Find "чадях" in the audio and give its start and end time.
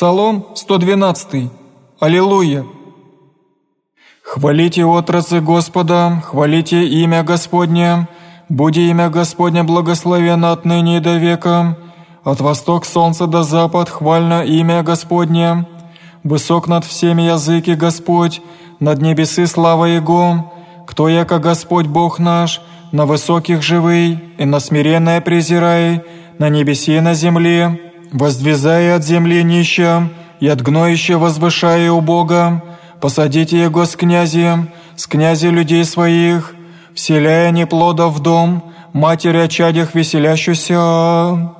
39.48-39.94